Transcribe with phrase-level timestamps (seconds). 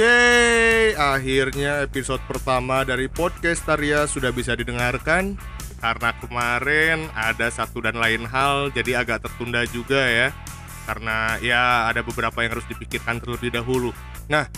[0.00, 5.36] Oke, akhirnya episode pertama dari podcast Taria sudah bisa didengarkan
[5.76, 10.32] karena kemarin ada satu dan lain hal jadi agak tertunda juga ya
[10.88, 13.92] karena ya ada beberapa yang harus dipikirkan terlebih dahulu.
[14.32, 14.48] Nah,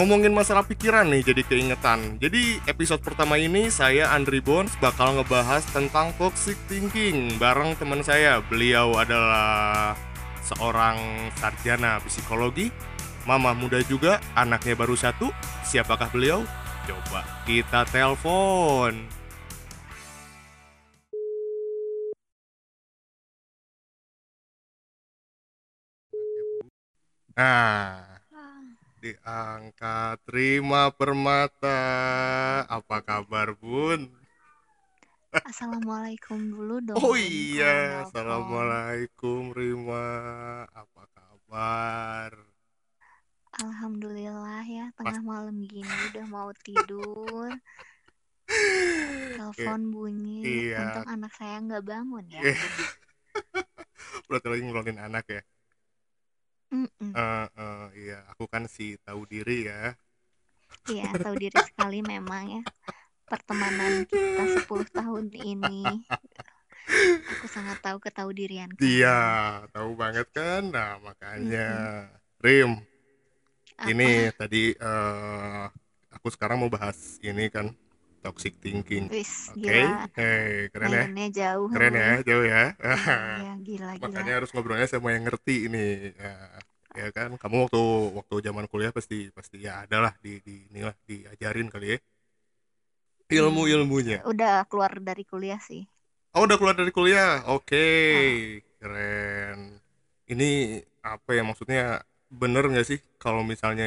[0.00, 2.16] ngomongin masalah pikiran nih jadi keingetan.
[2.16, 8.40] Jadi episode pertama ini saya Andri Bones bakal ngebahas tentang toxic thinking bareng teman saya.
[8.48, 9.92] Beliau adalah
[10.40, 12.93] seorang sarjana psikologi
[13.24, 15.32] Mama muda juga, anaknya baru satu.
[15.64, 16.44] Siapakah beliau?
[16.84, 18.92] Coba kita telepon.
[27.34, 28.20] Nah,
[29.00, 31.82] diangkat Rima Permata.
[32.68, 34.12] Apa kabar, Bun?
[35.42, 36.96] Assalamualaikum dulu dong.
[37.00, 38.06] Oh iya.
[38.06, 40.06] Assalamualaikum Rima.
[40.70, 42.53] Apa kabar?
[43.54, 47.54] Alhamdulillah ya, tengah malam gini udah mau tidur.
[49.38, 50.42] Telepon bunyi.
[50.72, 50.78] Iya.
[50.82, 52.42] Untung anak saya nggak bangun ya.
[52.42, 52.54] Iya.
[54.26, 55.42] Berarti lagi ngelonin anak ya?
[56.74, 57.10] Mm-mm.
[57.14, 59.94] Eh, eh, iya, aku kan si tahu diri ya.
[60.90, 62.62] Iya, tahu diri sekali memang ya.
[63.30, 66.02] Pertemanan kita 10 tahun ini.
[67.38, 68.68] Aku sangat tahu ketahu dirian.
[68.82, 70.68] Iya, tahu banget kan?
[70.68, 72.10] Nah, makanya
[72.44, 72.84] Rim,
[73.74, 73.90] Apa?
[73.90, 75.64] ini tadi eh,
[76.14, 77.74] aku sekarang mau bahas ini kan
[78.24, 79.10] toxic thinking.
[79.10, 79.20] Oke,
[79.60, 80.08] gila.
[80.16, 81.04] Hei, keren ya?
[81.04, 81.68] Mainnya jauh.
[81.68, 82.62] Keren ya, jauh ya.
[83.44, 84.06] Iya, gila, gila.
[84.08, 86.14] Makanya harus ngobrolnya sama yang ngerti ini.
[86.16, 86.34] Ya,
[86.94, 87.82] ya kan, kamu waktu
[88.16, 91.98] waktu zaman kuliah pasti pasti ya adalah di di inilah diajarin kali ya.
[93.28, 94.22] Ilmu-ilmunya.
[94.24, 95.82] Udah keluar dari kuliah sih.
[96.34, 97.44] Oh, udah keluar dari kuliah.
[97.50, 98.32] Oke, Ah.
[98.80, 99.58] keren.
[100.24, 102.00] Ini apa ya maksudnya
[102.40, 103.84] bener nggak sih kalau misalnya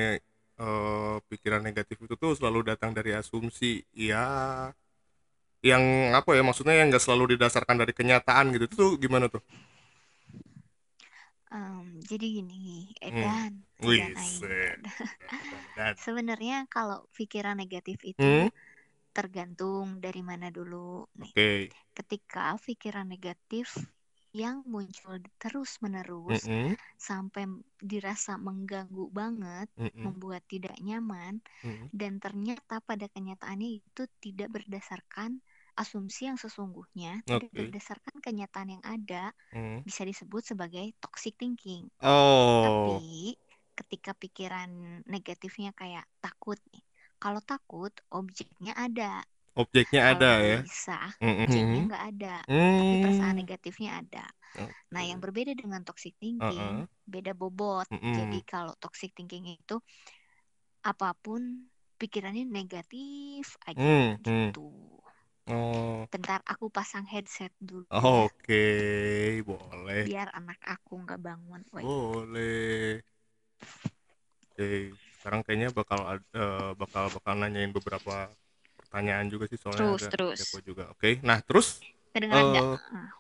[0.61, 3.65] eh, pikiran negatif itu tuh selalu datang dari asumsi
[4.07, 4.17] ya
[5.65, 5.83] yang
[6.19, 9.41] apa ya maksudnya yang nggak selalu didasarkan dari kenyataan gitu itu tuh gimana tuh?
[11.51, 13.31] Em, jadi gini, Hmm.
[13.31, 14.33] Edan, Wih, Edan
[16.03, 18.47] Sebenarnya kalau pikiran negatif itu Hmm?
[19.17, 21.07] tergantung dari mana dulu.
[21.21, 23.67] Nih, oke, ketika pikiran negatif
[24.43, 26.77] yang muncul terus-menerus Mm-mm,
[27.07, 27.43] sampai
[27.91, 31.33] dirasa mengganggu banget, mm-mm, membuat tidak nyaman,
[31.63, 31.89] mm-mm.
[32.01, 35.31] dan ternyata pada kenyataannya itu tidak berdasarkan
[35.81, 37.59] asumsi yang sesungguhnya, tidak Oke.
[37.59, 39.83] berdasarkan kenyataan yang ada, Mm.
[39.87, 41.85] bisa disebut sebagai toxic thinking.
[42.01, 43.37] Oh, Tapi
[43.77, 44.69] ketika pikiran
[45.13, 46.83] negatifnya kayak takut nih.
[47.23, 49.21] Kalau takut, objeknya ada.
[49.61, 50.57] Objeknya Kalau ada ya.
[50.59, 51.45] gelisah, Mm-mm.
[51.45, 52.35] objeknya nggak ada.
[52.77, 53.41] Tapi perasaan Hmm.
[53.41, 54.25] negatifnya ada.
[54.93, 56.49] Nah, yang berbeda dengan toxic Uh-uh.
[56.55, 57.89] thinking, beda bobot.
[57.91, 58.13] Mm-mm.
[58.13, 59.77] Jadi kalau toxic thinking itu
[60.91, 61.41] apa pun
[62.01, 63.93] pikirannya negatif aja
[64.25, 64.25] hmm.
[64.25, 64.69] gitu.
[65.47, 68.55] Oh, Bentar, aku pasang headset dulu ya, oke,
[69.47, 70.03] boleh.
[70.05, 71.61] biar anak aku nggak bangun.
[71.73, 71.85] Woi.
[71.85, 73.01] Boleh.
[74.51, 74.63] Oke,
[75.15, 75.99] sekarang kayaknya bakal
[76.41, 78.13] eh, bakal bakal nanyain beberapa
[78.87, 80.39] pertanyaan juga sih soalnya Terus, agak terus.
[80.39, 80.83] kepo juga.
[80.95, 81.83] Oke, nah terus
[82.17, 83.11] Ah.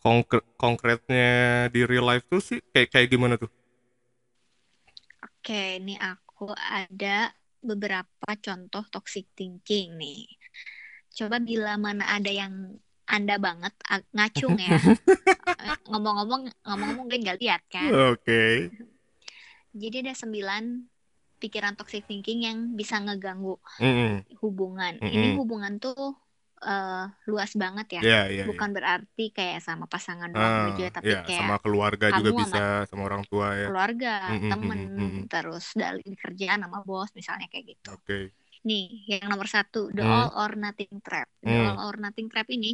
[0.00, 1.28] konkret konkretnya
[1.68, 3.50] di real life tuh sih kayak kayak gimana tuh?
[5.22, 10.26] Oke, ini aku ada beberapa contoh toxic thinking nih.
[11.12, 13.74] Coba bila mana ada yang Anda banget
[14.14, 14.72] ngacung ya.
[15.90, 17.90] Ngomong-ngomong, ngomong-ngomong gue nggak lihat kan.
[18.14, 18.70] Oke.
[19.74, 20.91] Jadi ada sembilan
[21.42, 24.24] pikiran toxic thinking yang bisa ngeganggu Mm-mm.
[24.42, 24.94] hubungan.
[25.14, 25.36] Ini Mm-mm.
[25.38, 25.96] hubungan tuh
[26.66, 26.92] eh,
[27.30, 28.02] luas banget ya.
[28.02, 28.72] Ya, ya, Bukan ya.
[28.76, 32.58] berarti kayak sama pasangan Ah, doang aja, tapi ya, kayak sama keluarga juga bisa,
[32.88, 33.66] sama orang tua ya.
[33.66, 35.24] keluarga, Mm-mm, temen, mm-mm.
[35.30, 37.90] terus dari kerjaan sama bos misalnya kayak gitu.
[37.92, 38.32] Oke.
[38.68, 40.08] Nih, yang nomor satu, the Hmm.
[40.14, 41.28] all or nothing trap.
[41.48, 41.64] The Hmm.
[41.64, 42.68] all or nothing trap ini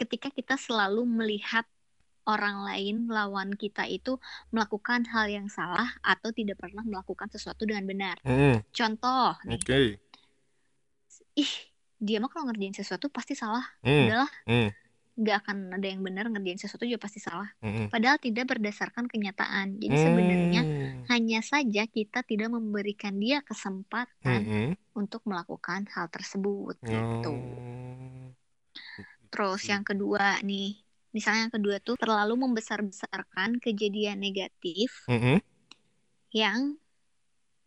[0.00, 1.64] ketika kita selalu melihat
[2.28, 4.20] orang lain lawan kita itu
[4.52, 8.16] melakukan hal yang salah atau tidak pernah melakukan sesuatu dengan benar.
[8.24, 8.60] Mm-mm.
[8.70, 9.80] Contoh nih, Oke.
[11.36, 11.52] ih
[12.00, 13.64] dia mah kalau ngerjain sesuatu pasti salah.
[13.84, 14.08] Mm.
[14.08, 14.70] Udahlah, Mm.
[15.20, 17.48] nggak akan ada yang benar ngerjain sesuatu juga pasti salah.
[17.60, 17.92] Mm-mm.
[17.92, 19.76] Padahal tidak berdasarkan kenyataan.
[19.76, 20.90] Jadi sebenarnya Mm.
[21.12, 24.68] hanya saja kita tidak memberikan dia kesempatan Mm-mm.
[24.96, 27.32] untuk melakukan hal tersebut gitu.
[27.32, 28.32] Oh.
[29.30, 30.74] Terus yang kedua nih,
[31.10, 35.42] misalnya yang kedua tuh terlalu membesar-besarkan kejadian negatif Mm-mm.
[36.30, 36.78] yang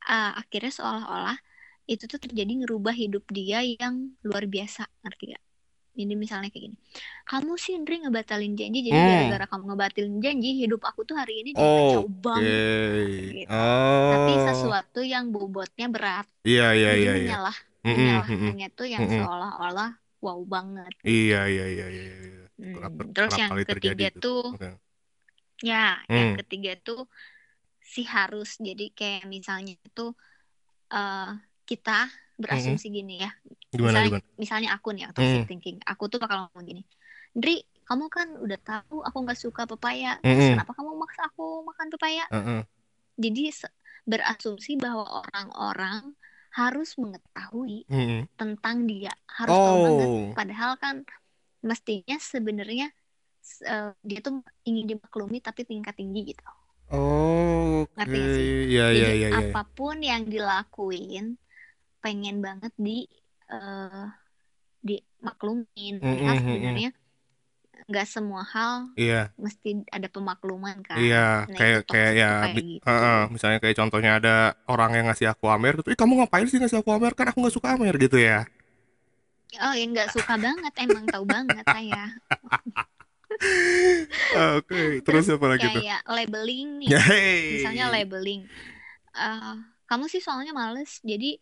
[0.08, 1.38] uh, akhirnya seolah-olah
[1.84, 5.44] itu tuh terjadi ngerubah hidup dia yang luar biasa, ngerti gak?
[5.94, 6.78] Ini misalnya kayak gini.
[7.28, 9.10] Kamu sih Indri ngebatalin janji, jadi Hmm.
[9.14, 12.18] gara-gara kamu ngebatalin janji, hidup aku tuh hari ini jadi kacau Oke.
[12.24, 12.58] banget.
[13.30, 13.52] Gitu.
[14.10, 14.42] Tapi Oh.
[14.48, 16.26] sesuatu yang bobotnya berat.
[16.42, 17.52] Iya, iya, Jadi iya, iya.
[17.86, 19.22] menyalahkannya tuh yang Mm-mm.
[19.22, 19.92] seolah-olah
[20.24, 20.94] wow banget.
[21.06, 22.43] Iya, iya, iya, iya, iya.
[22.64, 24.20] Hmm, Terus yang kali terjadi ketiga itu.
[24.24, 24.70] tuh Oke.
[25.60, 26.38] ya, yang Hmm.
[26.40, 27.02] ketiga tuh
[27.84, 28.56] si harus.
[28.56, 30.16] Jadi kayak misalnya itu
[30.96, 31.32] eh
[31.68, 32.08] kita
[32.40, 33.32] berasumsi gini ya.
[33.76, 34.26] Gimana, Misalnya gimana?
[34.40, 35.50] misalnya aku nih yang toxic Hmm.
[35.52, 35.78] thinking.
[35.84, 36.84] Aku tuh bakal ngomong gini.
[37.36, 40.16] Ndri, kamu kan udah tahu aku nggak suka pepaya.
[40.24, 40.56] Terus Mm-mm.
[40.56, 42.24] kenapa kamu maksa aku makan pepaya?
[42.32, 42.62] Heeh.
[43.20, 43.44] Jadi
[44.04, 46.16] berasumsi bahwa orang-orang
[46.54, 48.30] harus mengetahui Mm-mm.
[48.38, 50.10] tentang dia, harus tahu banget.
[50.10, 50.34] Oh.
[50.38, 50.96] Padahal kan
[51.70, 52.86] mestinya sebenarnya
[53.72, 54.34] eh, dia tuh
[54.70, 56.44] ingin dimaklumi tapi tingkat tinggi gitu.
[56.92, 57.96] Oke.
[57.96, 58.48] Ngerti gak sih?
[58.72, 59.48] Iya, iya, Jadi iya, iya.
[59.50, 61.26] apa pun yang dilakuin
[62.04, 62.92] pengen banget di
[63.54, 64.06] eh,
[64.88, 65.96] dimaklumin.
[66.04, 66.84] Mm-mm, mm-mm.
[66.84, 66.90] sebenarnya
[67.90, 71.06] nggak semua hal Iya, mesti ada pemakluman kan.
[71.06, 71.18] iya.
[71.54, 72.88] Nah Kayak, kayak ya, kayak gitu.
[72.88, 73.16] heeh.
[73.34, 74.30] Misalnya kayak contohnya ada
[74.72, 77.12] orang yang ngasih aku Amer, ih kamu ngapain sih ngasih aku Amer?
[77.18, 78.46] Kan aku nggak suka Amer gitu ya.
[79.62, 82.10] Oh ya nggak suka banget emang tahu banget saya.
[84.58, 85.82] Oke, terus apa lagi tuh?
[85.82, 86.90] Kayak labeling nih.
[86.94, 87.62] Hey.
[87.62, 88.46] misalnya labeling
[89.14, 89.56] eh
[89.86, 91.38] kamu sih soalnya males jadi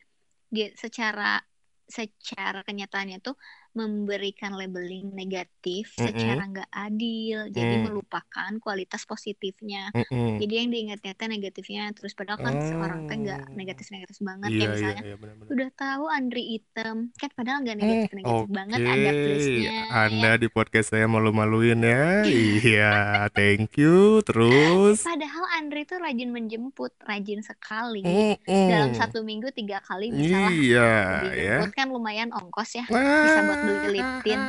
[0.51, 1.39] dia secara
[1.87, 3.35] secara kenyataannya tuh
[3.71, 6.05] memberikan labeling negatif Mm-mm.
[6.07, 7.83] secara nggak adil jadi Mm.
[7.87, 10.37] melupakan kualitas positifnya Mm-mm.
[10.37, 13.53] jadi yang diingatnya teh negatifnya terus padahal kan seorang teh nggak Oh.
[13.53, 15.49] negatif-negatif banget Iya, kayak iya, misalnya iya, benar-benar.
[15.49, 20.47] udah tahu Andri item kan padahal nggak Hmm, negatif-negatif banget ada plusnya Anda ya di
[20.47, 22.03] podcast saya malu-maluin ya.
[22.25, 22.93] Iya,
[23.31, 24.19] thank you.
[24.21, 28.67] Terus, padahal Andri tuh rajin menjemput rajin sekali Mm-mm.
[28.67, 31.21] dalam satu minggu tiga kali bisa lah Iya, ya.
[31.23, 34.41] dijemput kan lumayan ongkos ya bisa buat beli liptin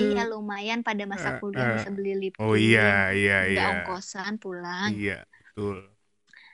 [0.00, 3.70] iya lumayan pada masa kuliah bisa beli liptin Oh iya, iya, nggak iya.
[3.84, 5.76] ongkosan pulang Iya, betul.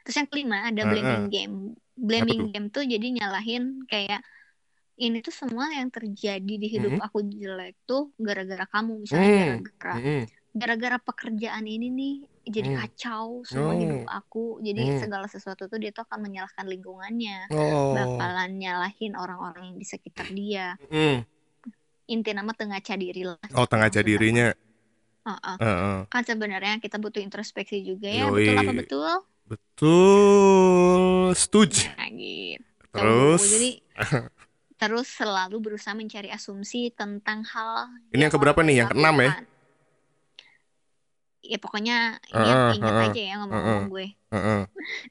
[0.03, 1.57] terus yang kelima ada blaming game
[1.97, 2.51] blaming tuh?
[2.53, 4.21] game tuh jadi nyalahin kayak
[4.97, 7.07] ini tuh semua yang terjadi di hidup Mm-mm.
[7.07, 9.37] aku jelek tuh gara-gara kamu misalnya Hmm.
[9.37, 10.23] gara-gara Mm-mm.
[10.57, 12.15] gara-gara pekerjaan ini nih
[12.47, 12.79] jadi Hmm.
[12.79, 13.79] kacau semua Oh.
[13.79, 15.01] hidup aku jadi Hmm.
[15.03, 17.91] segala sesuatu tuh dia tuh akan menyalahkan lingkungannya Oh.
[17.93, 21.27] bakalan nyalahin orang-orang yang di sekitar dia Mm.
[22.07, 24.55] inti nama tengah diri lah Oh, tengah dirinya.
[24.55, 24.63] aku.
[25.27, 25.57] Heeh.
[25.59, 25.99] Heeh.
[26.07, 28.47] kan sebenarnya kita butuh introspeksi juga ya Yoi.
[28.47, 29.11] betul apa betul
[29.47, 31.35] Betul.
[31.35, 31.83] Setuju.
[31.99, 32.63] nah gitu
[32.95, 33.71] Terus, jadi
[34.81, 38.77] terus selalu berusaha mencari asumsi tentang hal Ini yang keberapa nih?
[38.81, 39.31] Yang keenam ya?
[41.53, 44.07] Ya pokoknya Heeh, ingat ingat heeh, aja ya ngomong-ngomong gue.
[44.33, 44.61] Heeh.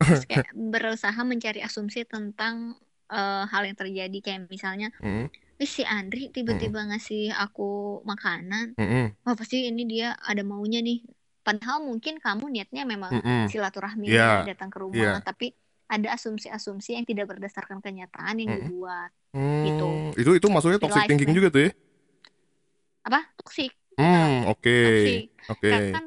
[0.04, 2.76] terus kayak berusaha mencari asumsi tentang
[3.12, 4.18] eh, hal yang terjadi.
[4.26, 4.88] Kayak misalnya.
[5.56, 8.76] Wih, si Andri tiba-tiba ngasih aku makanan.
[9.24, 11.00] Wah pasti ini dia ada maunya nih.
[11.46, 15.22] Padahal mungkin kamu niatnya memang silaturahmi Iya, datang ke rumah iya.
[15.24, 15.54] tapi
[15.86, 19.10] ada asumsi-asumsi yang tidak berdasarkan kenyataan yang dibuat.
[19.32, 21.72] Hmm, Itu itu maksudnya toxic thinking juga tuh ya?
[23.06, 23.20] apa?
[23.38, 24.76] Toksik Hmm, oke.
[24.84, 25.70] toksik Oke.
[25.72, 26.06] karena kan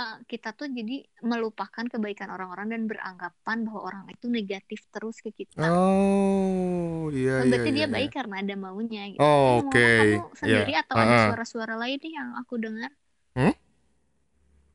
[0.00, 5.30] eh, kita tuh jadi melupakan kebaikan orang-orang dan beranggapan bahwa orang itu negatif terus ke
[5.30, 7.76] kita Oh, iya iya berarti iya.
[7.76, 7.92] dia iya.
[7.92, 9.20] baik karena ada maunya gitu.
[9.20, 9.68] Oh, oke.
[9.68, 11.26] ngomong-ngomong kamu sendiri atau ada Heeh.
[11.28, 12.90] suara-suara lain nih yang aku dengar?
[13.36, 13.54] Hmm?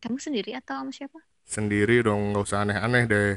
[0.05, 1.19] Kamu sendiri atau sama siapa?
[1.45, 3.33] Sendiri dong, nggak usah aneh-aneh deh.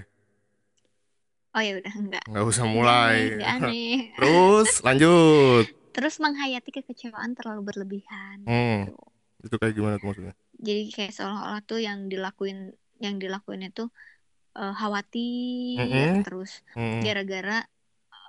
[1.57, 2.25] Oh ya udah enggak.
[2.29, 3.17] Nggak usah mulai.
[3.35, 3.97] aneh, aneh.
[4.21, 5.65] Terus lanjut.
[5.97, 8.45] Terus menghayati kekecewaan terlalu berlebihan.
[8.45, 8.87] Hmm.
[8.87, 9.05] gitu.
[9.49, 10.35] Itu kayak gimana tuh maksudnya?
[10.59, 13.87] Jadi kayak seolah-olah tuh yang dilakuin yang dilakuin itu
[14.59, 17.03] eh, khawatir terus Hmm.
[17.05, 17.63] gara-gara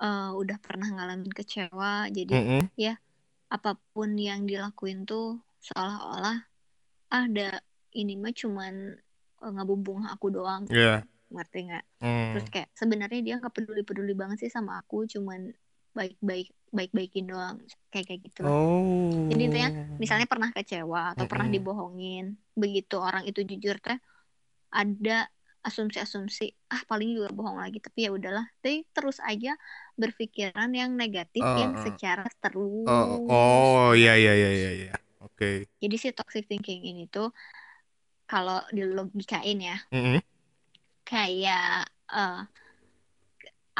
[0.05, 2.63] eh, udah pernah ngalamin kecewa jadi Mm-mm.
[3.50, 6.38] apa pun yang dilakuin tuh seolah-olah
[7.09, 7.50] ah, ada
[7.98, 8.74] ini mah cuman
[9.41, 11.01] eh, ngebumbung aku doang Iya.
[11.33, 12.31] ngerti nggak Hmm.
[12.31, 15.50] terus kayak sebenarnya dia nggak peduli peduli banget sih sama aku cuman
[16.21, 17.58] baik baik baik baikin doang
[17.90, 18.42] kayak kayak gitu.
[18.46, 19.28] Oh.
[19.30, 21.58] Jadi intinya, misalnya pernah kecewa atau pernah Mm-mm.
[21.60, 23.98] dibohongin begitu orang itu jujur teh
[24.70, 29.60] ada asumsi-asumsi ah paling juga bohong lagi tapi ya udahlah tapi terus aja
[30.00, 31.84] berpikiran yang negatif Oh, yang oh.
[31.84, 34.94] secara terus Oh, oh iya iya iya iya iya.
[35.20, 35.68] Oke.
[35.84, 37.36] jadi si toxic thinking ini tuh
[38.24, 40.24] kalau dilogikain ya Mm-mm.
[41.04, 42.40] kayak eh,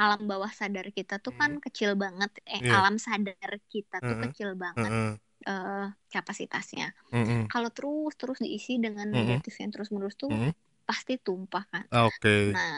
[0.02, 2.72] alam bawah sadar kita tuh kan kecil banget eh Iya.
[2.78, 4.24] alam sadar kita tuh Mm-mm.
[4.24, 5.18] kecil banget Mm-mm.
[5.50, 7.40] eh, kapasitasnya Mm-mm.
[7.52, 9.18] kalau terus terus diisi dengan Mm-mm.
[9.18, 10.52] negatif yang terus menerus tuh Mm-mm.
[10.90, 12.30] pasti tumpah kan Oke.
[12.54, 12.70] nah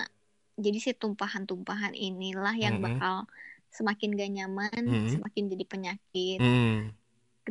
[0.66, 2.86] jadi si tumpahan-tumpahan inilah yang Mm-mm.
[2.88, 3.16] bakal
[3.78, 6.92] semakin gak nyaman semakin jadi penyakit Hmm.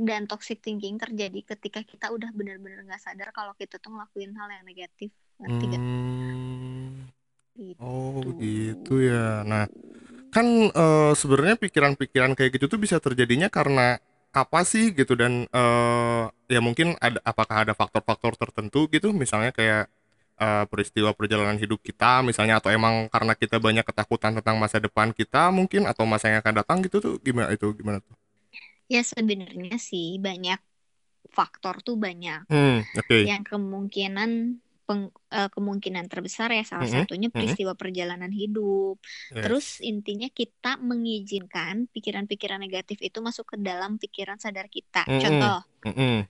[0.09, 4.49] dan toxic thinking terjadi ketika kita udah benar-benar nggak sadar kalau kita tuh ngelakuin hal
[4.57, 5.11] yang negatif
[5.41, 5.83] ngerti gak?
[5.83, 6.10] Hmm.
[7.61, 7.81] Gitu.
[7.81, 9.45] Oh, gitu ya.
[9.45, 9.65] Nah,
[10.35, 13.99] kan eh, sebenarnya pikiran-pikiran kayak gitu tuh bisa terjadinya karena
[14.31, 16.23] apa sih gitu dan eh,
[16.55, 19.91] ya mungkin ada apakah ada faktor-faktor tertentu gitu misalnya kayak
[20.39, 25.11] eh, peristiwa perjalanan hidup kita misalnya atau emang karena kita banyak ketakutan tentang masa depan
[25.15, 28.15] kita mungkin atau masa yang akan datang gitu tuh gimana itu gimana tuh?
[28.91, 30.59] Ya sebenarnya sih banyak
[31.37, 33.19] faktor tuh banyak Hmm, oke.
[33.29, 34.31] yang kemungkinan
[34.91, 37.39] peng- eh, kemungkinan terbesar ya salah Mm-mm, satunya mm-mm.
[37.39, 38.99] peristiwa perjalanan hidup.
[39.31, 39.43] Yes.
[39.47, 45.07] Terus intinya kita mengizinkan pikiran-pikiran negatif itu masuk ke dalam pikiran sadar kita.
[45.07, 45.23] Mm-mm.
[45.23, 46.27] Contoh, Mm-mm.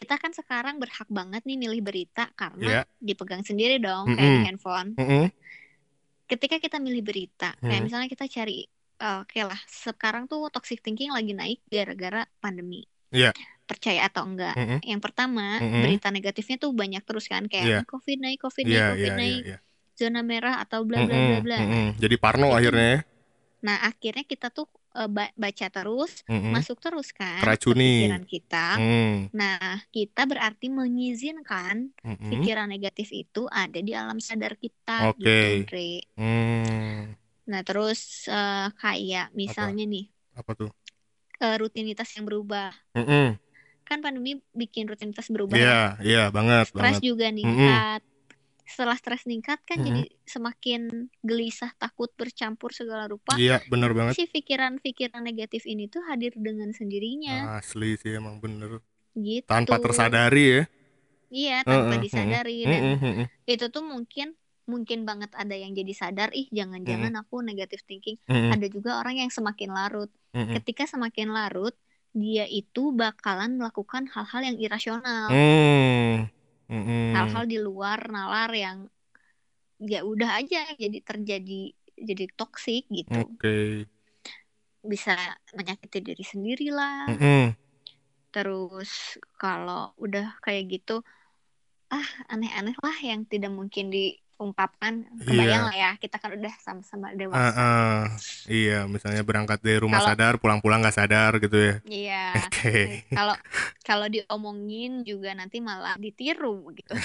[0.00, 2.36] kita kan sekarang berhak banget nih milih berita Iya.
[2.40, 4.46] karena dipegang sendiri dong kayak di Mm-mm.
[4.48, 4.88] handphone.
[4.96, 5.28] Mm-mm.
[6.24, 7.84] Ketika kita milih berita, kayak Hmm.
[7.84, 8.64] misalnya kita cari
[9.00, 12.84] eh, oke lah, sekarang tuh toxic thinking lagi naik gara-gara pandemi.
[13.10, 13.32] Iya.
[13.70, 14.58] Percaya atau enggak?
[14.58, 14.78] Mm-mm.
[14.82, 15.82] Yang pertama, Mm-mm.
[15.86, 19.20] berita negatifnya tuh banyak terus kan kayak COVID naik, COVID naik, Iya, COVID iya, iya,
[19.22, 19.58] naik, iya.
[19.94, 21.58] zona merah atau bla bla bla bla.
[21.94, 23.00] Jadi parno Itu- akhirnya ya.
[23.60, 26.50] Nah, akhirnya kita tuh eh, ba- baca terus, Mm-mm.
[26.50, 28.10] masuk terus kan ke Keracuni.
[28.10, 28.66] pikiran kita.
[28.74, 32.30] Mm, Nah, kita berarti mengizinkan mm-mm.
[32.34, 35.62] pikiran negatif itu ada di alam sadar kita Oke.
[35.62, 35.78] gitu.
[36.18, 37.14] Hmm,
[37.46, 40.70] Nah, terus eh, kayak misalnya nih apa tuh?
[41.38, 42.74] eh, rutinitas yang berubah.
[42.98, 43.38] Mm-mm.
[43.90, 45.82] Kan pandemi bikin rutinitas berubah Iya, ya.
[46.06, 47.02] iya banget, Stres banget.
[47.02, 48.00] juga ningkat.
[48.70, 53.34] Setelah stres meningkat kan jadi semakin gelisah, takut, bercampur segala rupa.
[53.34, 54.14] Iya, bener banget.
[54.14, 58.78] Si pikiran-pikiran negatif ini tuh hadir dengan sendirinya Asli sih emang bener.
[59.18, 59.50] gitu.
[59.50, 60.62] Tanpa tersadari ya.
[61.34, 63.26] Iya, tanpa Heeh, disadari dan Mm-mm, mm-mm.
[63.50, 64.38] itu tuh mungkin
[64.70, 68.22] mungkin banget ada yang jadi sadar ih jangan-jangan aku negatif thinking.
[68.30, 70.10] Mm-mm, Ada juga orang yang semakin larut.
[70.30, 70.54] mm-mm.
[70.62, 71.74] Ketika semakin larut,
[72.10, 75.30] dia itu bakalan melakukan hal-hal yang irasional.
[75.30, 76.30] Hmm,
[77.14, 78.78] hal-hal di luar nalar yang
[79.80, 83.88] ya udah aja jadi terjadi jadi toksik gitu Oke.
[84.80, 85.12] bisa
[85.56, 87.56] menyakiti diri sendiri lah Mm-mm.
[88.30, 91.02] terus kalau udah kayak gitu
[91.90, 93.90] ah aneh-aneh lah yang tidak mungkin
[94.40, 95.68] diungkapkan kebayang Iya.
[95.68, 98.02] lah ya kita kan udah sama-sama dewasa ah.
[98.48, 101.74] Iya, misalnya berangkat dari rumah Kalau- sadar, pulang-pulang nggak sadar gitu ya.
[101.84, 103.04] iya Oke.
[103.12, 103.36] kalau
[103.82, 106.96] kalau diomongin juga nanti malah ditiru gitu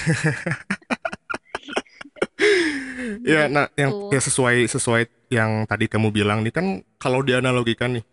[3.26, 4.12] Ya, nah yang Gitu.
[4.12, 6.66] ya sesuai sesuai yang tadi kamu bilang nih kan
[6.96, 8.04] kalau dianalogikan nih,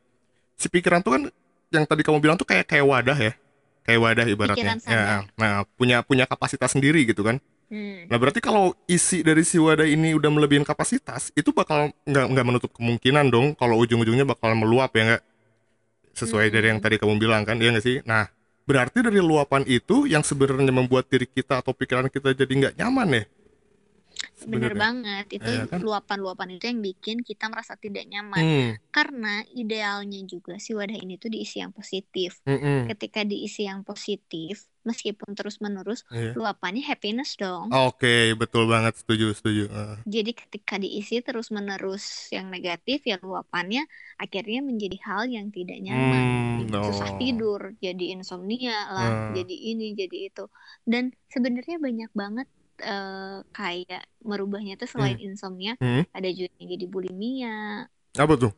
[0.57, 1.23] si pikiran tuh kan
[1.71, 3.33] yang tadi kamu bilang tuh kayak kayak wadah ya,
[3.85, 4.75] kayak wadah ibaratnya.
[4.83, 7.39] Ya, nah punya punya kapasitas sendiri gitu kan.
[7.73, 8.05] Hmm.
[8.05, 12.45] Nah berarti kalau isi dari si wadah ini udah melebihin kapasitas, itu bakal nggak nggak
[12.45, 15.23] menutup kemungkinan dong kalau ujung-ujungnya bakal meluap ya nggak?
[16.13, 16.85] Sesuai dari yang Hmm.
[16.85, 18.05] tadi kamu bilang kan, iya nggak sih?
[18.05, 18.29] Nah
[18.69, 23.09] berarti dari luapan itu yang sebenarnya membuat diri kita atau pikiran kita jadi nggak nyaman
[23.17, 23.25] ya?
[24.43, 24.83] Bener Sebenarnya.
[24.85, 25.81] banget, itu Iya kan?
[25.87, 28.43] luapan-luapan itu yang bikin kita merasa tidak nyaman.
[28.43, 32.31] Hmm, Karena idealnya juga si wadah ini tuh diisi yang positif.
[32.47, 32.91] mm-mm.
[32.91, 36.35] Ketika diisi yang positif, meskipun terus-menerus, Iya.
[36.35, 37.71] luapannya happiness dong.
[37.73, 39.63] Oke, betul banget, setuju, setuju.
[39.71, 43.87] Eh, Jadi ketika diisi terus-menerus yang negatif, ya luapannya
[44.19, 46.25] akhirnya menjadi hal yang tidak nyaman.
[46.67, 47.19] Hmm, Susah oh.
[47.23, 49.35] tidur, jadi insomnia lah, Hmm.
[49.39, 50.45] jadi ini, jadi itu.
[50.83, 52.47] Dan sebenarnya banyak banget
[52.89, 56.03] eh, kayak merubahnya tuh selain insomnia, Hmm.
[56.17, 57.51] ada juga yang jadi bulimia,
[58.19, 58.53] Apa tuh?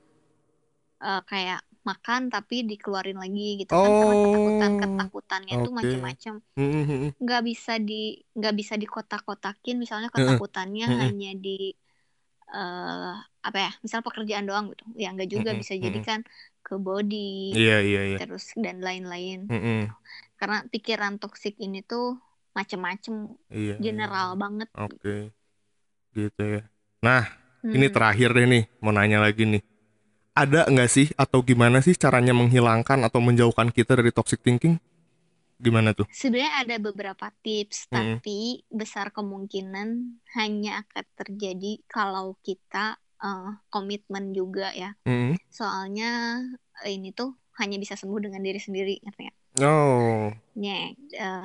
[1.05, 5.79] eh, kayak makan tapi dikeluarin lagi gitu kan karena Oh, ketakutan ketakutannya tuh oke.
[5.79, 7.11] macem-macem Hmm, hmm, hmm.
[7.25, 7.95] nggak bisa di
[8.39, 11.51] nggak bisa dikotak-kotakin misalnya ketakutannya hanya di
[12.55, 13.13] eh
[13.49, 15.85] apa ya misal pekerjaan doang gitu ya nggak juga bisa mm-mm.
[15.85, 16.21] jadi kan
[16.67, 17.17] ke body
[17.53, 18.19] Iya, iya, iya.
[18.21, 19.39] terus dan lain-lain
[20.41, 22.21] karena pikiran toksik ini tuh
[22.55, 23.15] macem-macem
[23.51, 23.77] Iya, iya.
[23.83, 25.35] general banget Oke,
[26.15, 26.63] gitu ya.
[27.03, 27.23] Nah,
[27.67, 27.95] ini Hmm.
[27.95, 29.63] terakhir deh nih, mau nanya lagi nih.
[30.35, 34.79] Ada nggak sih atau gimana sih caranya menghilangkan atau menjauhkan kita dari toxic thinking?
[35.63, 36.07] Gimana tuh?
[36.11, 38.19] Sebenarnya ada beberapa tips, Mm-mm.
[38.19, 44.93] tapi besar kemungkinan hanya akan terjadi kalau kita eh, komitmen juga ya.
[45.07, 45.39] Mm-mm.
[45.55, 46.43] Soalnya
[46.83, 49.39] eh, ini tuh hanya bisa sembuh dengan diri sendiri, ngerti nggak?
[49.63, 51.45] Oh, Nya, eh,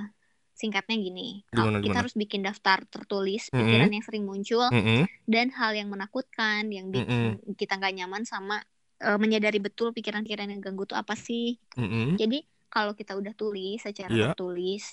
[0.59, 1.99] singkatnya gini, Gimana, kita gimana?
[2.03, 3.63] harus bikin daftar tertulis Mm-mm.
[3.63, 5.07] pikiran yang sering muncul mm-mm.
[5.23, 8.59] dan hal yang menakutkan, yang bikin kita nggak nyaman sama
[8.99, 11.55] eh, menyadari betul pikiran-pikiran yang ganggu tuh apa sih.
[11.79, 12.19] mm-mm.
[12.19, 14.35] Jadi kalau kita udah tulis secara Iya.
[14.35, 14.83] tertulis,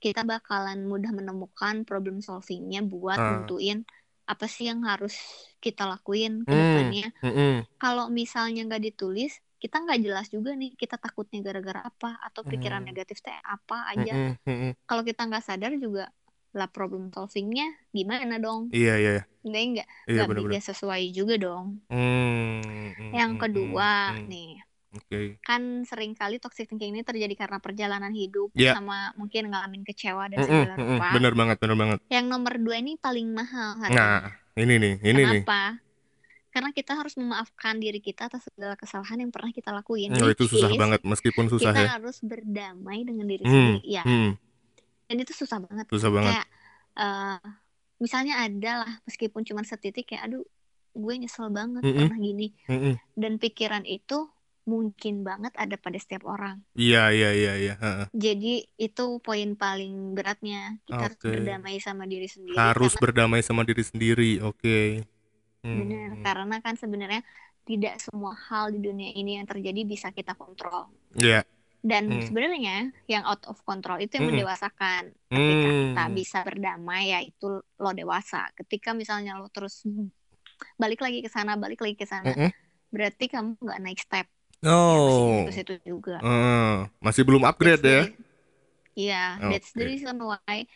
[0.00, 3.44] kita bakalan mudah menemukan problem solvingnya buat Ah.
[3.44, 3.82] nentuin
[4.24, 5.16] apa sih yang harus
[5.58, 6.60] kita lakuin ke Hmm.
[6.60, 7.08] depannya.
[7.24, 7.54] Mm-mm.
[7.80, 12.80] Kalau misalnya nggak ditulis, kita nggak jelas juga nih kita takutnya gara-gara apa atau pikiran
[12.82, 12.88] Hmm.
[12.88, 14.72] negatif teh apa aja Mm-mm, mm-mm.
[14.88, 16.08] kalau kita nggak sadar juga
[16.50, 19.22] lah problem solvingnya gimana dong Iya, iya, iya.
[19.40, 22.60] Ini nggak Iya, nggak sesuai juga dong Hmm,
[22.98, 24.26] mm, yang mm, kedua mm, mm.
[24.26, 24.48] nih
[24.90, 25.18] Oke.
[25.46, 28.74] kan sering kali toxic thinking ini terjadi karena perjalanan hidup Iya.
[28.74, 30.98] sama mungkin ngalamin kecewa dan segala mm-mm.
[30.98, 31.98] rupa Bener banget, bener banget.
[32.10, 35.42] yang nomor dua ini paling mahal harganya Nah, ini nih, ini nih.
[35.46, 35.89] Kenapa?
[36.50, 40.10] Karena kita harus memaafkan diri kita atas segala kesalahan yang pernah kita lakuin.
[40.18, 41.88] Oh, itu susah is, banget, meskipun susah Kita ya.
[41.94, 43.86] harus berdamai dengan diri Hmm, sendiri.
[43.86, 44.30] Ya, hmm,
[45.06, 45.86] dan itu susah banget.
[45.86, 46.32] susah banget.
[46.34, 46.46] Kayak
[46.98, 47.38] eh,
[48.02, 50.42] misalnya ada lah, meskipun cuma setitik kayak, aduh,
[50.90, 52.10] gue nyesel banget Mm-mm.
[52.10, 52.48] pernah gini.
[52.66, 52.94] Mm-mm.
[53.14, 54.26] Dan pikiran itu
[54.66, 56.62] mungkin banget ada pada setiap orang.
[56.78, 57.74] Iya, iya, iya, iya.
[58.14, 60.78] Jadi itu poin paling beratnya.
[60.86, 61.30] Kita harus Oke.
[61.30, 62.54] berdamai sama diri sendiri.
[62.58, 64.32] Harus karena berdamai sama diri sendiri.
[64.42, 65.02] Oke.
[65.62, 66.22] Benar, Hmm.
[66.24, 67.22] karena kan sebenarnya
[67.62, 70.88] tidak semua hal di dunia ini yang terjadi bisa kita kontrol.
[71.14, 71.44] Iya.
[71.80, 72.20] Dan Hmm.
[72.20, 74.36] sebenarnya yang out of control itu yang Mm-mm.
[74.44, 75.16] mendewasakan.
[75.32, 76.12] Ketika kita Hmm.
[76.12, 78.52] bisa berdamai ya itu lo dewasa.
[78.52, 79.84] Ketika misalnya lo terus
[80.76, 82.52] balik lagi ke sana, balik lagi ke sana, Mm-mm.
[82.92, 84.26] berarti kamu nggak naik step.
[84.60, 85.40] Ya Oh.
[85.48, 86.20] masih situ juga.
[86.20, 88.04] Eh, masih belum That's upgrade the ya.
[88.90, 90.66] Iya, that's the reason why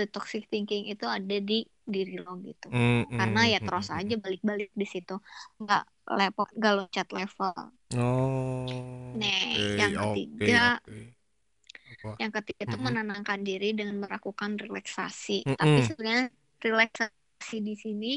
[0.00, 2.72] the toxic thinking itu ada di diri lo gitu.
[2.72, 5.14] Hmm, Karena hmm, ya hmm, terus hmm, aja balik-balik di situ,
[5.60, 5.84] nggak
[6.16, 7.54] level, nggak loncat level.
[7.92, 8.64] Oh.
[9.20, 10.98] Nih, Oke, yang ketiga, oke.
[11.90, 12.10] Apa?
[12.22, 12.86] yang ketiga itu Mm-mm.
[12.86, 15.44] menenangkan diri dengan melakukan relaksasi.
[15.44, 15.58] Mm-mm.
[15.58, 16.26] Tapi sebenarnya
[16.64, 18.12] relaksasi di sini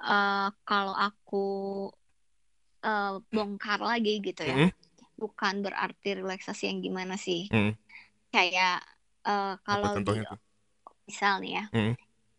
[0.00, 1.46] eh, kalau aku
[2.86, 4.70] eh, bongkar lagi gitu ya, Mm-mm.
[5.20, 7.50] bukan berarti relaksasi yang gimana sih?
[7.50, 7.74] Mm.
[8.30, 8.86] Kayak
[9.26, 10.14] eh, Apa kalau di?
[11.04, 11.94] Misal nih ya, Mm.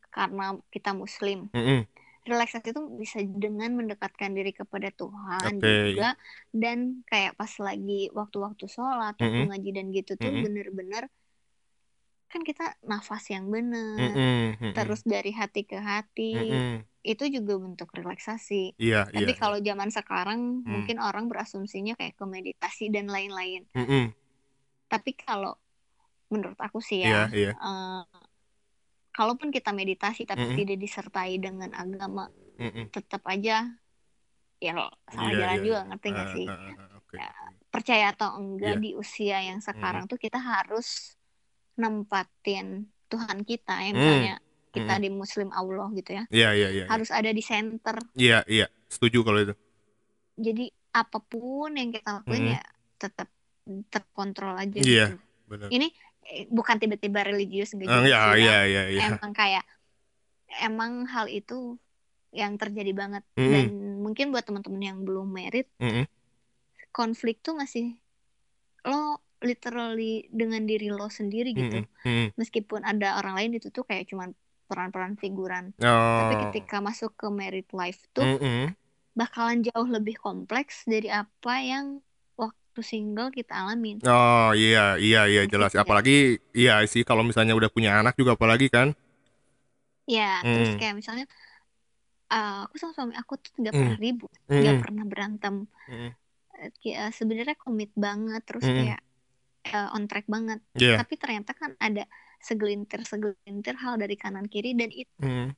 [0.10, 1.86] karena kita Muslim, Mm-mm.
[2.26, 5.94] relaksasi itu bisa dengan mendekatkan diri kepada Tuhan Oke.
[5.94, 6.18] juga
[6.50, 9.48] dan kayak pas lagi waktu-waktu sholat waktu Mm-mm.
[9.54, 11.06] ngaji dan gitu tuh bener-bener
[12.26, 14.12] kan kita nafas yang bener
[14.74, 16.34] terus dari hati ke hati
[17.06, 19.40] itu juga bentuk relaksasi Iya, tapi iya.
[19.40, 20.82] kalau zaman sekarang Hmm.
[20.82, 24.10] mungkin orang berasumsinya kayak ke meditasi dan lain-lain Mm-mm.
[24.90, 25.54] tapi kalau
[26.34, 27.52] menurut aku sih Iya, ya iya.
[27.54, 28.25] eh,
[29.16, 30.60] kalaupun kita meditasi tapi Mm-mm.
[30.60, 32.28] tidak disertai dengan agama
[32.60, 32.92] Mm-mm.
[32.92, 33.72] tetap aja
[34.58, 37.16] ya lo salah Iya, jalan iya, juga ngerti gak Ah, sih ah, ah, Oke.
[37.16, 37.30] Ya,
[37.70, 38.84] percaya atau enggak Iya.
[38.84, 41.16] di usia yang sekarang tuh kita harus
[41.76, 42.68] nempatin
[43.06, 43.96] Tuhan kita ya Hmm.
[43.96, 44.36] misalnya
[44.72, 45.02] kita Mm.
[45.02, 46.86] di Muslim Allah gitu ya Iya, iya, iya.
[46.88, 48.68] harus ada di center Iya, iya.
[48.88, 49.56] Setuju kalau itu.
[50.36, 52.54] jadi apa pun yang kita lakuin Mm.
[52.56, 52.62] ya
[52.98, 53.28] tetap
[53.88, 55.06] terkontrol aja Iya.
[55.10, 55.70] gitu Benar.
[55.70, 55.88] ini
[56.50, 58.58] bukan tiba-tiba religius Iya, sih, iya, ya.
[58.66, 59.02] iya, iya.
[59.14, 59.64] emang kayak
[60.66, 61.78] emang hal itu
[62.36, 63.52] yang terjadi banget Mm-mm.
[63.52, 63.66] dan
[64.04, 66.04] mungkin buat teman-teman yang belum merit Mm-mm.
[66.92, 67.96] konflik tuh masih
[68.84, 72.06] lo literally dengan diri lo sendiri gitu Mm-mm.
[72.08, 72.28] Mm-mm.
[72.36, 74.34] meskipun ada orang lain itu tuh kayak cuman
[74.66, 76.42] peran-peran figuran tapi Oh.
[76.50, 78.74] ketika masuk ke married life tuh Mm-mm.
[79.14, 82.02] bakalan jauh lebih kompleks dari apa yang
[82.76, 86.12] waktu single kita alamin Oh iya iya iya jelas apalagi
[86.60, 88.88] iya sih kalau misalnya udah punya anak juga apalagi kan
[90.16, 90.80] ya terus Hmm.
[90.80, 91.26] kayak misalnya
[92.34, 93.80] eh, aku sama suami aku tuh nggak Hmm.
[93.80, 94.82] pernah ribut nggak Mm-mm.
[94.82, 95.56] pernah berantem.
[96.60, 98.76] Eh, kayak sebenarnya komit banget terus Mm-mm.
[98.76, 99.00] kayak
[99.74, 102.02] eh, on track banget Iya tapi ternyata kan ada
[102.48, 105.56] segelintir segelintir hal dari kanan kiri dan itu Mm.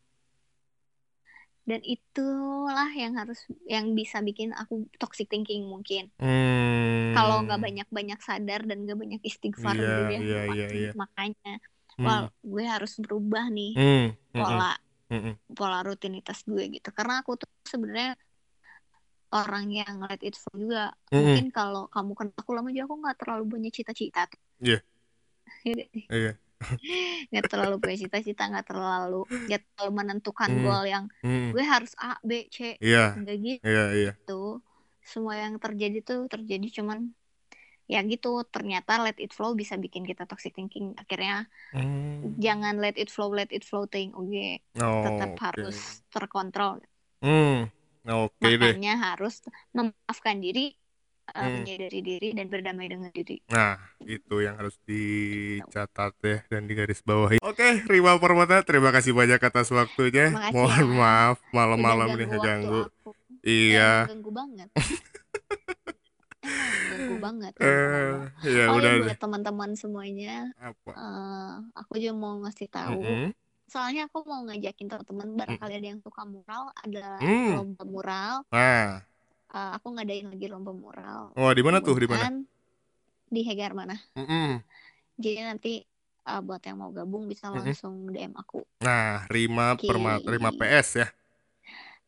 [1.67, 7.12] Dan itulah yang harus yang bisa bikin aku toxic thinking mungkin Hmm.
[7.12, 10.67] kalau nggak banyak banyak sadar dan nggak banyak istighfar Iya, gitu ya iya, mak- iya,
[10.71, 10.91] iya.
[10.95, 11.53] makanya
[11.97, 12.06] Mm.
[12.06, 13.84] wah gue harus berubah nih Mm.
[13.84, 14.12] Mm-mm.
[14.32, 14.71] pola
[15.12, 15.34] Mm-mm.
[15.51, 18.15] pola rutinitas gue gitu karena aku tuh sebenarnya
[19.27, 21.19] orang yang let it flow juga Mm-mm.
[21.19, 24.80] mungkin kalau kamu kenal aku lama juga aku nggak terlalu punya cita-cita tuh Iya.
[27.32, 27.50] Nggak Iya.
[27.52, 30.63] terlalu punya cita-cita nggak terlalu nggak terlalu menentukan Hmm.
[30.63, 31.50] goal yang Mm.
[31.54, 34.12] gue harus A B C Iya enggak gitu iya iya
[35.08, 37.00] semua yang terjadi tuh terjadi cuman
[37.88, 42.36] ya gitu ternyata let it flow bisa bikin kita toxic thinking akhirnya Mm.
[42.39, 45.41] jangan let it flow let it flow thing oke Oh, tetap oke.
[45.46, 46.84] harus terkontrol
[47.22, 47.67] Mm.
[48.08, 49.41] Oke deh makanya harus
[49.74, 50.76] memaafkan diri
[51.28, 51.63] uh, Hmm.
[51.63, 57.40] menyadari diri dan berdamai dengan diri Nah, itu yang harus dicatat ya dan digarisbawahi.
[57.44, 60.32] Oke, Rima Permata, terima kasih banyak atas waktunya.
[60.32, 60.96] Makasih Mohon ya.
[60.96, 62.82] maaf malam-malam ini ganggu
[63.44, 64.08] Iya.
[64.12, 64.70] Ganggu banget
[66.88, 68.13] ganggu banget Eh,
[68.48, 70.92] ya oh udah ya buat teman-teman semuanya Apa?
[70.96, 73.32] eh, aku juga mau ngasih tahu Mm-mm.
[73.68, 77.52] soalnya aku mau ngajakin teman-teman barangkali ada yang suka mural ada Hmm.
[77.60, 79.04] lomba mural Nah,
[79.54, 81.32] uh, aku ngadain lagi lomba mural.
[81.36, 81.96] Oh, di mana tuh?
[81.96, 82.32] Di mana?
[83.28, 83.96] Di Hegar mana?
[84.16, 84.50] Mm -mm.
[85.20, 85.74] Jadi nanti
[86.28, 88.16] uh, buat yang mau gabung bisa langsung mm -mm.
[88.16, 88.60] DM aku.
[88.84, 89.88] Nah, Rima okay.
[89.88, 91.08] Perma Rima PS ya.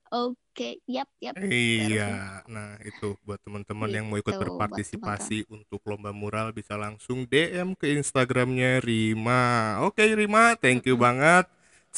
[0.10, 0.74] Oke, okay.
[0.90, 1.38] yap, yap.
[1.38, 6.74] Iya, nah itu buat teman-teman gitu, yang mau ikut gitu, berpartisipasi untuk lomba mural bisa
[6.74, 9.78] langsung DM ke Instagramnya Rima.
[9.86, 11.06] Oke okay, Rima, thank you mm -hmm.
[11.06, 11.46] banget.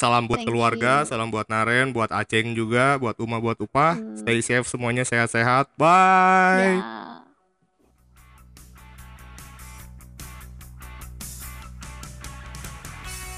[0.01, 1.13] Salam buat thank keluarga, you.
[1.13, 4.01] salam buat Naren, buat Aceng juga, buat Uma, buat Upah.
[4.01, 4.17] Hmm.
[4.17, 5.69] Stay safe semuanya, sehat-sehat.
[5.77, 6.81] Bye.
[6.81, 7.21] Ya.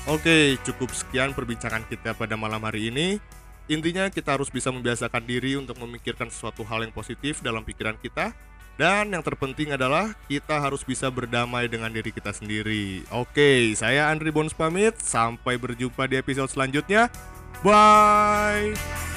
[0.07, 3.19] Oke, cukup sekian perbincangan kita pada malam hari ini.
[3.67, 8.31] Intinya kita harus bisa membiasakan diri untuk memikirkan sesuatu hal yang positif dalam pikiran kita
[8.75, 13.05] dan yang terpenting adalah kita harus bisa berdamai dengan diri kita sendiri.
[13.13, 14.97] Oke, saya Andri Bones pamit.
[14.97, 17.13] Sampai berjumpa di episode selanjutnya.
[17.61, 19.12] Bye.